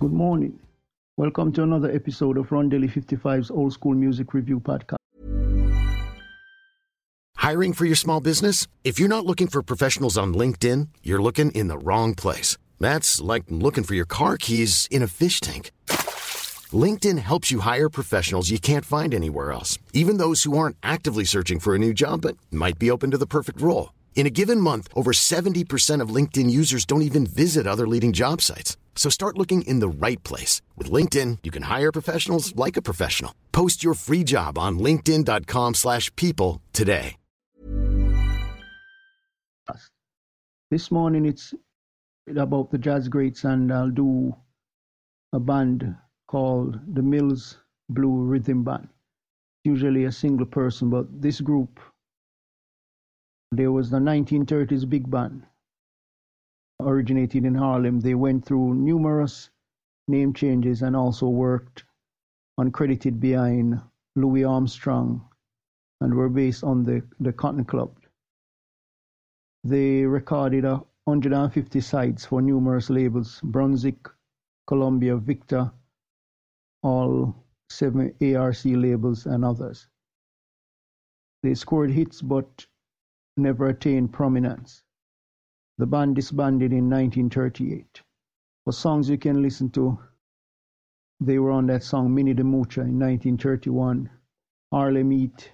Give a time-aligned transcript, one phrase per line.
[0.00, 0.58] Good morning.
[1.18, 4.96] Welcome to another episode of Ron Rondelle 55's Old School Music Review Podcast.
[7.36, 8.66] Hiring for your small business?
[8.82, 12.56] If you're not looking for professionals on LinkedIn, you're looking in the wrong place.
[12.78, 15.70] That's like looking for your car keys in a fish tank.
[16.72, 21.24] LinkedIn helps you hire professionals you can't find anywhere else, even those who aren't actively
[21.24, 23.90] searching for a new job but might be open to the perfect role.
[24.14, 28.42] In a given month, over 70% of LinkedIn users don't even visit other leading job
[28.42, 28.76] sites.
[28.94, 30.60] So start looking in the right place.
[30.76, 33.34] With LinkedIn, you can hire professionals like a professional.
[33.50, 37.16] Post your free job on linkedin.com slash people today.
[40.70, 41.52] This morning it's
[42.28, 44.34] about the jazz greats and I'll do
[45.32, 45.96] a band
[46.28, 48.88] called the Mills Blue Rhythm Band.
[49.64, 51.80] Usually a single person, but this group,
[53.52, 55.44] there was the 1930s big band
[56.80, 58.00] originated in Harlem.
[58.00, 59.50] They went through numerous
[60.06, 61.84] name changes and also worked
[62.58, 63.80] uncredited behind
[64.14, 65.28] Louis Armstrong
[66.00, 67.98] and were based on the, the Cotton Club.
[69.64, 74.08] They recorded 150 sites for numerous labels Brunswick,
[74.66, 75.70] Columbia, Victor,
[76.82, 77.34] all
[77.68, 79.88] seven ARC labels and others.
[81.42, 82.66] They scored hits but
[83.40, 84.82] never attained prominence.
[85.78, 88.02] The band disbanded in 1938.
[88.64, 89.98] For songs you can listen to,
[91.20, 94.10] they were on that song Minnie the Moocher in 1931,
[94.70, 95.52] Harlem Heat,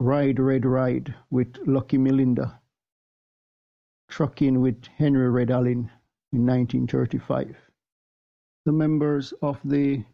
[0.00, 2.58] Ride, Red Ride with Lucky Millinder,
[4.08, 5.90] Trucking with Henry Red Allen
[6.32, 7.56] in 1935.
[8.64, 10.04] The members of the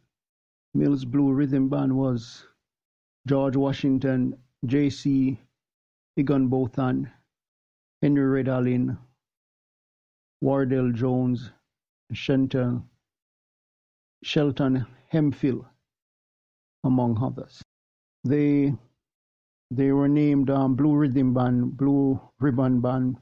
[0.74, 2.46] Mills Blue Rhythm Band was
[3.26, 5.40] George Washington, J.C.
[6.16, 7.08] Higginbotham,
[8.00, 8.98] Henry Red Allen,
[10.40, 11.50] Wardell Jones,
[12.12, 12.88] Shenton,
[14.22, 15.66] Shelton Hemphill,
[16.84, 17.62] among others.
[18.24, 18.74] They
[19.70, 23.18] they were named um, Blue Rhythm Band, Blue Ribbon Band,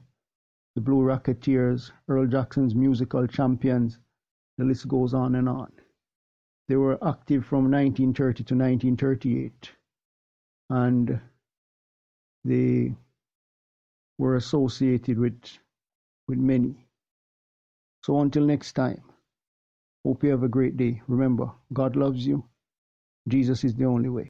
[0.75, 3.99] the Blue Rocketeers, Earl Jackson's musical champions.
[4.57, 5.71] The list goes on and on.
[6.67, 9.71] They were active from 1930 to 1938,
[10.69, 11.19] and
[12.45, 12.95] they
[14.19, 15.41] were associated with,
[16.27, 16.75] with many.
[18.03, 19.01] So until next time,
[20.05, 21.01] hope you have a great day.
[21.07, 22.45] Remember, God loves you.
[23.27, 24.29] Jesus is the only way.